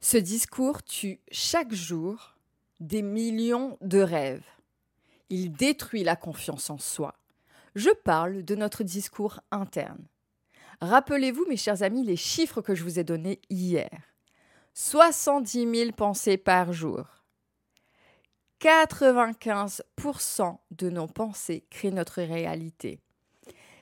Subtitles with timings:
[0.00, 2.36] Ce discours tue chaque jour
[2.78, 4.46] des millions de rêves.
[5.28, 7.16] Il détruit la confiance en soi.
[7.74, 10.06] Je parle de notre discours interne.
[10.80, 13.90] Rappelez-vous, mes chers amis, les chiffres que je vous ai donnés hier.
[14.74, 17.04] 70 000 pensées par jour.
[18.60, 23.00] 95% de nos pensées créent notre réalité.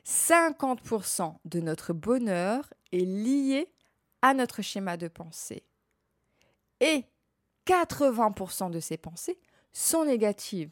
[0.07, 3.71] 50% de notre bonheur est lié
[4.23, 5.63] à notre schéma de pensée.
[6.81, 7.05] Et
[7.67, 9.39] 80% de ces pensées
[9.73, 10.71] sont négatives.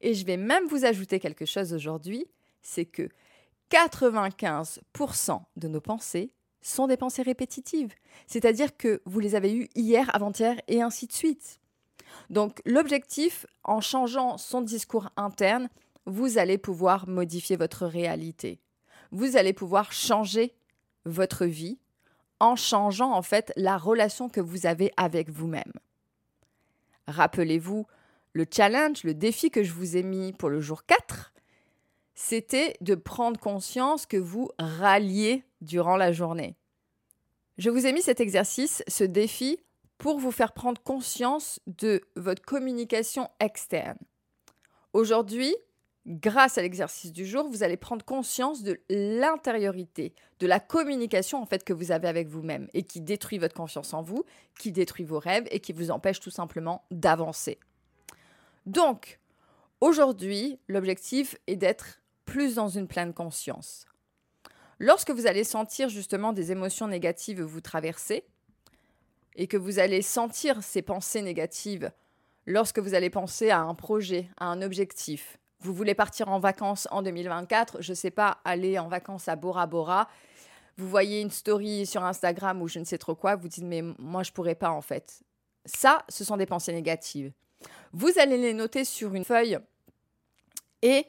[0.00, 2.26] Et je vais même vous ajouter quelque chose aujourd'hui,
[2.62, 3.08] c'est que
[3.70, 7.94] 95% de nos pensées sont des pensées répétitives.
[8.26, 11.60] C'est-à-dire que vous les avez eues hier, avant-hier et ainsi de suite.
[12.30, 15.68] Donc l'objectif, en changeant son discours interne,
[16.06, 18.60] vous allez pouvoir modifier votre réalité.
[19.10, 20.54] Vous allez pouvoir changer
[21.04, 21.78] votre vie
[22.40, 25.72] en changeant en fait la relation que vous avez avec vous-même.
[27.06, 27.86] Rappelez-vous,
[28.32, 31.32] le challenge, le défi que je vous ai mis pour le jour 4,
[32.14, 36.56] c'était de prendre conscience que vous ralliez durant la journée.
[37.58, 39.58] Je vous ai mis cet exercice, ce défi,
[39.98, 43.98] pour vous faire prendre conscience de votre communication externe.
[44.92, 45.54] Aujourd'hui,
[46.06, 51.46] grâce à l'exercice du jour, vous allez prendre conscience de l'intériorité, de la communication en
[51.46, 54.24] que vous avez avec vous-même et qui détruit votre confiance en vous,
[54.58, 57.58] qui détruit vos rêves et qui vous empêche tout simplement d'avancer.
[58.66, 59.18] Donc,
[59.80, 63.86] aujourd'hui, l'objectif est d'être plus dans une pleine conscience.
[64.78, 68.24] Lorsque vous allez sentir justement des émotions négatives vous traverser
[69.34, 71.90] et que vous allez sentir ces pensées négatives
[72.46, 76.86] lorsque vous allez penser à un projet, à un objectif, vous voulez partir en vacances
[76.90, 80.08] en 2024, je ne sais pas, aller en vacances à Bora Bora,
[80.76, 83.82] vous voyez une story sur Instagram ou je ne sais trop quoi, vous dites mais
[83.98, 85.22] moi je pourrais pas en fait.
[85.64, 87.32] Ça, ce sont des pensées négatives.
[87.92, 89.58] Vous allez les noter sur une feuille
[90.82, 91.06] et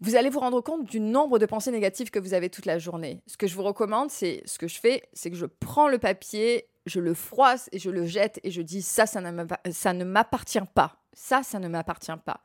[0.00, 2.78] vous allez vous rendre compte du nombre de pensées négatives que vous avez toute la
[2.78, 3.20] journée.
[3.26, 5.98] Ce que je vous recommande, c'est ce que je fais, c'est que je prends le
[5.98, 10.60] papier, je le froisse et je le jette et je dis ça, ça ne m'appartient
[10.74, 10.97] pas.
[11.20, 12.40] Ça, ça ne m'appartient pas.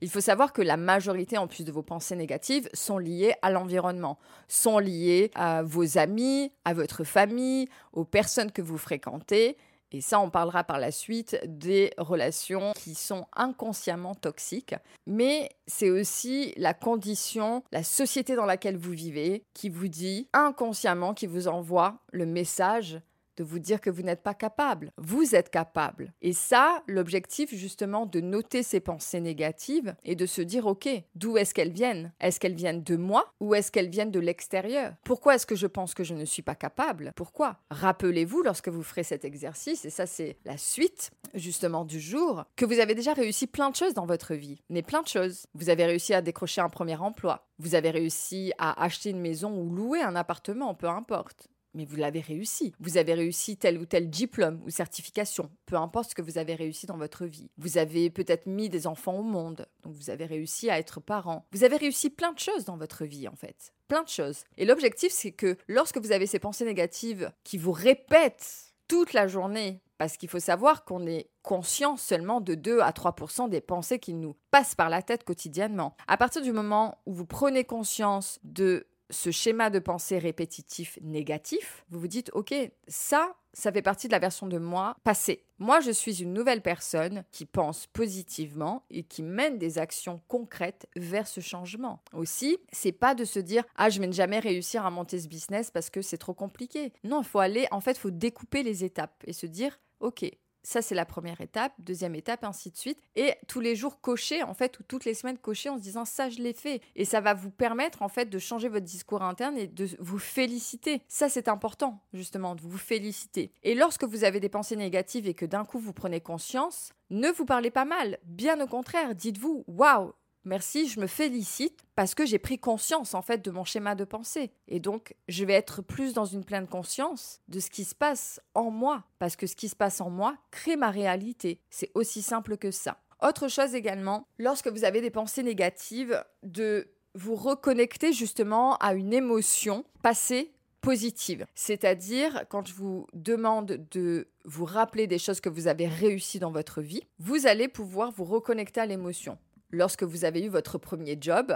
[0.00, 3.52] Il faut savoir que la majorité, en plus de vos pensées négatives, sont liées à
[3.52, 9.56] l'environnement, sont liées à vos amis, à votre famille, aux personnes que vous fréquentez.
[9.92, 14.74] Et ça, on parlera par la suite des relations qui sont inconsciemment toxiques.
[15.06, 21.14] Mais c'est aussi la condition, la société dans laquelle vous vivez qui vous dit inconsciemment,
[21.14, 23.00] qui vous envoie le message
[23.36, 24.92] de vous dire que vous n'êtes pas capable.
[24.96, 26.12] Vous êtes capable.
[26.22, 31.36] Et ça, l'objectif justement de noter ces pensées négatives et de se dire, OK, d'où
[31.36, 32.12] est-ce qu'elles viennent?
[32.20, 34.94] Est-ce qu'elles viennent de moi ou est-ce qu'elles viennent de l'extérieur?
[35.04, 37.12] Pourquoi est-ce que je pense que je ne suis pas capable?
[37.16, 37.58] Pourquoi?
[37.70, 42.64] Rappelez-vous lorsque vous ferez cet exercice, et ça c'est la suite justement du jour, que
[42.64, 45.46] vous avez déjà réussi plein de choses dans votre vie, mais plein de choses.
[45.54, 49.56] Vous avez réussi à décrocher un premier emploi, vous avez réussi à acheter une maison
[49.58, 52.74] ou louer un appartement, peu importe mais vous l'avez réussi.
[52.80, 56.54] Vous avez réussi tel ou tel diplôme ou certification, peu importe ce que vous avez
[56.54, 57.50] réussi dans votre vie.
[57.58, 61.46] Vous avez peut-être mis des enfants au monde, donc vous avez réussi à être parent.
[61.52, 63.72] Vous avez réussi plein de choses dans votre vie en fait.
[63.88, 64.42] Plein de choses.
[64.56, 69.28] Et l'objectif, c'est que lorsque vous avez ces pensées négatives qui vous répètent toute la
[69.28, 73.14] journée, parce qu'il faut savoir qu'on est conscient seulement de 2 à 3
[73.48, 75.96] des pensées qui nous passent par la tête quotidiennement.
[76.06, 81.84] À partir du moment où vous prenez conscience de ce schéma de pensée répétitif négatif,
[81.90, 82.54] vous vous dites, OK,
[82.88, 85.44] ça, ça fait partie de la version de moi passée.
[85.58, 90.88] Moi, je suis une nouvelle personne qui pense positivement et qui mène des actions concrètes
[90.96, 92.02] vers ce changement.
[92.12, 95.70] Aussi, c'est pas de se dire ah je vais jamais réussir à monter ce business
[95.70, 96.92] parce que c'est trop compliqué.
[97.04, 100.24] Non, il faut aller en fait, il faut découper les étapes et se dire OK,
[100.66, 101.72] ça, c'est la première étape.
[101.78, 102.98] Deuxième étape, ainsi de suite.
[103.14, 106.04] Et tous les jours cocher, en fait, ou toutes les semaines cocher en se disant
[106.04, 106.80] ça, je l'ai fait.
[106.96, 110.18] Et ça va vous permettre, en fait, de changer votre discours interne et de vous
[110.18, 111.02] féliciter.
[111.06, 113.52] Ça, c'est important, justement, de vous féliciter.
[113.62, 117.28] Et lorsque vous avez des pensées négatives et que d'un coup, vous prenez conscience, ne
[117.28, 118.18] vous parlez pas mal.
[118.24, 120.14] Bien au contraire, dites-vous waouh,
[120.46, 124.04] Merci, je me félicite parce que j'ai pris conscience en fait de mon schéma de
[124.04, 124.52] pensée.
[124.68, 128.40] Et donc, je vais être plus dans une pleine conscience de ce qui se passe
[128.54, 129.02] en moi.
[129.18, 131.58] Parce que ce qui se passe en moi crée ma réalité.
[131.68, 133.00] C'est aussi simple que ça.
[133.20, 139.12] Autre chose également, lorsque vous avez des pensées négatives, de vous reconnecter justement à une
[139.12, 141.44] émotion passée positive.
[141.56, 146.52] C'est-à-dire, quand je vous demande de vous rappeler des choses que vous avez réussies dans
[146.52, 149.38] votre vie, vous allez pouvoir vous reconnecter à l'émotion
[149.70, 151.52] lorsque vous avez eu votre premier job,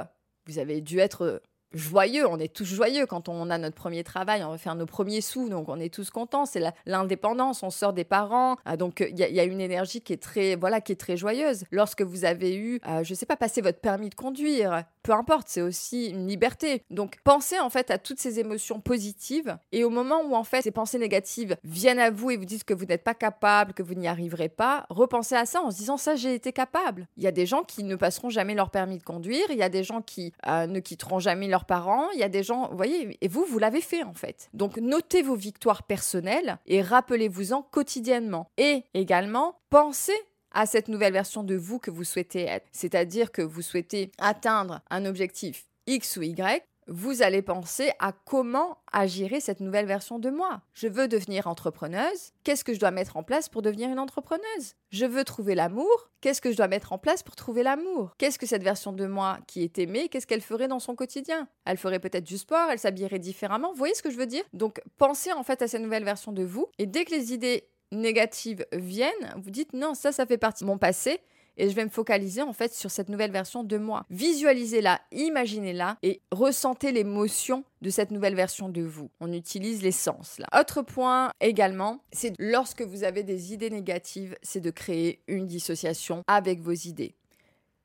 [0.47, 1.43] vous avez dû être
[1.73, 4.87] joyeux, on est tous joyeux quand on a notre premier travail, on va faire nos
[4.87, 9.05] premiers sous, donc on est tous contents, c'est l'indépendance, on sort des parents, ah, donc
[9.09, 11.65] il y, a une énergie qui est très, voilà, qui est très joyeuse.
[11.71, 15.13] Lorsque vous avez eu, je euh, je sais pas, passé votre permis de conduire, peu
[15.13, 16.83] importe, c'est aussi une liberté.
[16.91, 20.63] Donc pensez en fait à toutes ces émotions positives et au moment où en fait
[20.63, 23.83] ces pensées négatives viennent à vous et vous disent que vous n'êtes pas capable, que
[23.83, 27.09] vous n'y arriverez pas, repensez à ça en se disant ça j'ai été capable.
[27.17, 29.63] Il y a des gens qui ne passeront jamais leur permis de conduire, il y
[29.63, 32.77] a des gens qui euh, ne quitteront jamais parents, il y a des gens, vous
[32.77, 34.49] voyez, et vous, vous l'avez fait en fait.
[34.55, 38.49] Donc notez vos victoires personnelles et rappelez-vous-en quotidiennement.
[38.57, 40.17] Et également, pensez
[40.53, 42.67] à cette nouvelle version de vous que vous souhaitez être.
[42.73, 48.79] C'est-à-dire que vous souhaitez atteindre un objectif X ou Y, vous allez penser à comment
[48.93, 50.61] agirait cette nouvelle version de moi.
[50.75, 52.33] Je veux devenir entrepreneuse.
[52.43, 54.75] Qu'est-ce que je dois mettre en place pour devenir une entrepreneuse?
[54.91, 56.11] Je veux trouver l'amour.
[56.21, 58.15] Qu'est-ce que je dois mettre en place pour trouver l'amour?
[58.19, 61.49] Qu'est-ce que cette version de moi qui est aimée, qu'est-ce qu'elle ferait dans son quotidien?
[61.65, 63.71] Elle ferait peut-être du sport, elle s'habillerait différemment.
[63.71, 64.43] Vous voyez ce que je veux dire?
[64.53, 67.69] Donc pensez en fait à cette nouvelle version de vous et dès que les idées
[67.93, 71.21] négatives viennent, vous dites non, ça, ça fait partie de mon passé
[71.57, 74.05] et je vais me focaliser en fait sur cette nouvelle version de moi.
[74.11, 79.11] Visualisez-la, imaginez-la et ressentez l'émotion de cette nouvelle version de vous.
[79.21, 80.47] On utilise les sens là.
[80.59, 86.23] Autre point également, c'est lorsque vous avez des idées négatives, c'est de créer une dissociation
[86.27, 87.15] avec vos idées.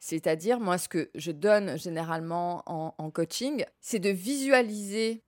[0.05, 5.23] C'est-à-dire, moi, ce que je donne généralement en, coaching, c'est de visualiser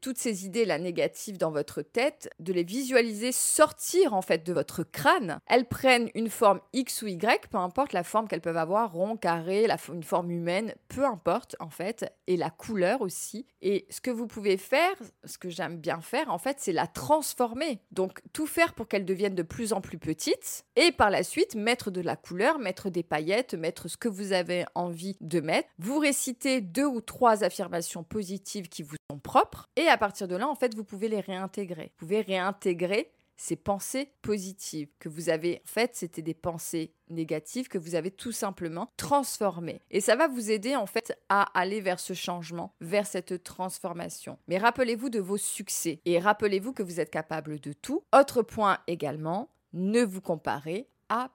[0.00, 4.84] toutes ces idées-là négatives dans votre tête, de les visualiser sortir en fait de votre
[4.84, 5.40] crâne.
[5.48, 9.16] Elles prennent une forme X ou Y, peu importe la forme qu'elles peuvent avoir, rond,
[9.16, 13.48] carré, une forme humaine, peu importe en fait, et la couleur aussi.
[13.60, 14.94] Et ce que vous pouvez faire,
[15.24, 17.80] ce que j'aime bien faire en fait, c'est la transformer.
[17.90, 21.56] Donc tout faire pour qu'elles deviennent de plus en plus petites, et par la suite
[21.56, 25.68] mettre de la couleur, mettre des paillettes, mettre ce que vous avez envie de mettre.
[25.78, 30.36] Vous récitez deux ou trois affirmations positives qui vous sont propres et à partir de
[30.36, 31.92] là, en fait, vous pouvez les réintégrer.
[31.98, 35.62] Vous pouvez réintégrer ces pensées positives que vous avez.
[35.64, 39.80] En fait, c'était des pensées négatives que vous avez tout simplement transformées.
[39.90, 44.38] Et ça va vous aider en fait à aller vers ce changement, vers cette transformation.
[44.46, 48.04] Mais rappelez-vous de vos succès et rappelez-vous que vous êtes capable de tout.
[48.14, 50.88] Autre point également, ne vous comparez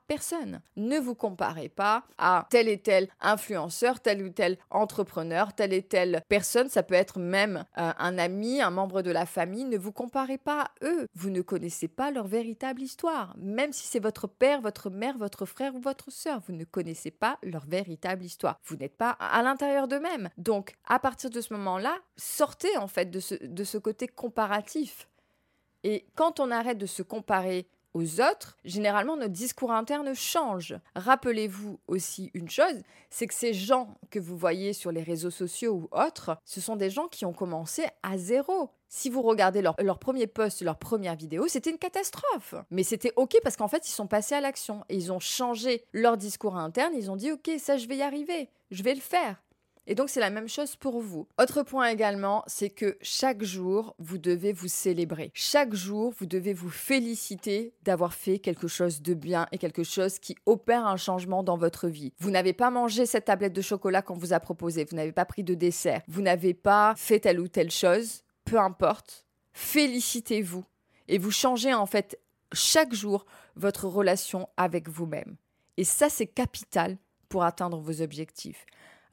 [0.08, 0.62] personne.
[0.76, 5.84] Ne vous comparez pas à tel et tel influenceur, tel ou tel entrepreneur, telle et
[5.84, 6.70] telle personne.
[6.70, 9.66] Ça peut être même euh, un ami, un membre de la famille.
[9.66, 11.08] Ne vous comparez pas à eux.
[11.16, 13.36] Vous ne connaissez pas leur véritable histoire.
[13.38, 17.12] Même si c'est votre père, votre mère, votre frère ou votre soeur, vous ne connaissez
[17.12, 18.60] pas leur véritable histoire.
[18.66, 20.30] Vous n'êtes pas à l'intérieur d'eux-mêmes.
[20.38, 25.08] Donc, à partir de ce moment-là, sortez en fait de ce, de ce côté comparatif.
[25.84, 30.75] Et quand on arrête de se comparer aux autres, généralement notre discours interne change.
[30.95, 35.74] Rappelez-vous aussi une chose, c'est que ces gens que vous voyez sur les réseaux sociaux
[35.74, 38.69] ou autres, ce sont des gens qui ont commencé à zéro.
[38.89, 42.56] Si vous regardez leur, premier post, leur première vidéo, c'était une catastrophe.
[42.72, 45.83] Mais c'était OK parce qu'en fait, ils sont passés à l'action et ils ont changé
[45.92, 46.94] leur discours interne.
[46.95, 48.50] Ils ont dit OK, ça, je vais y arriver.
[48.72, 49.42] Je vais le faire.
[49.89, 51.28] Et donc c'est la même chose pour vous.
[51.39, 55.31] Autre point également, c'est que chaque jour, vous devez vous célébrer.
[55.34, 60.19] Chaque jour, vous devez vous féliciter d'avoir fait quelque chose de bien et quelque chose
[60.19, 62.12] qui opère un changement dans votre vie.
[62.19, 65.25] Vous n'avez pas mangé cette tablette de chocolat qu'on vous a proposé, vous n'avez pas
[65.25, 69.25] pris de dessert, vous n'avez pas fait telle ou telle chose, peu importe.
[69.54, 70.66] Félicitez-vous
[71.07, 72.19] et vous changez en fait
[72.51, 73.25] chaque jour
[73.56, 75.38] votre relation avec vous-même.
[75.78, 76.97] Et ça, c'est capital
[77.30, 78.66] pour atteindre vos objectifs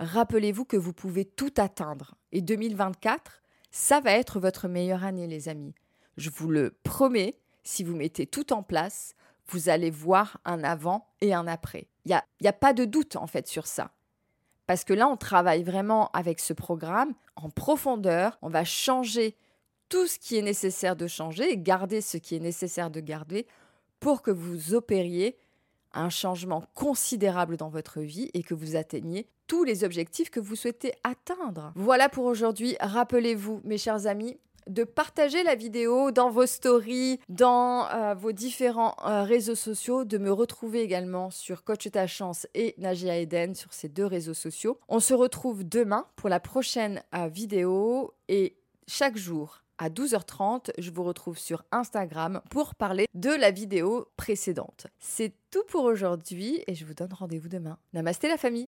[0.04, 2.14] rappelez-vous que vous pouvez tout atteindre.
[2.32, 5.75] Et 2024, ça va être votre meilleure année, les amis.
[6.16, 9.14] Je vous le promets, si vous mettez tout en place,
[9.49, 11.88] vous allez voir un avant et un après.
[12.04, 12.08] Il
[12.40, 13.90] n'y a, a pas de doute, en fait, sur ça.
[14.66, 18.38] Parce que là, on travaille vraiment avec ce programme en profondeur.
[18.42, 19.37] On va changer
[19.88, 23.46] tout ce qui est nécessaire de changer et garder ce qui est nécessaire de garder
[24.00, 25.37] pour que vous opériez
[25.94, 30.56] un changement considérable dans votre vie et que vous atteigniez tous les objectifs que vous
[30.56, 31.72] souhaitez atteindre.
[31.76, 32.76] Voilà pour aujourd'hui.
[32.80, 38.96] Rappelez-vous, mes chers amis, de partager la vidéo dans vos stories, dans euh, vos différents
[39.04, 43.72] euh, réseaux sociaux, de me retrouver également sur Coach Ta Chance et Nagia Eden sur
[43.72, 44.78] ces deux réseaux sociaux.
[44.88, 50.90] On se retrouve demain pour la prochaine euh, vidéo et chaque jour à 12h30, je
[50.90, 54.87] vous retrouve sur Instagram pour parler de la vidéo précédente.
[55.00, 57.78] C'est tout pour aujourd'hui et je vous donne rendez-vous demain.
[57.93, 58.62] Namasté la famille